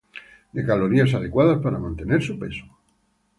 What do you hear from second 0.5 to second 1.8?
de calorías adecuada para